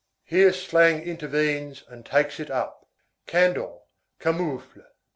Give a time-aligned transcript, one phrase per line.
[0.25, 2.87] Here slang intervenes and takes it up:
[3.27, 3.85] Candle,
[4.19, 4.87] camoufle.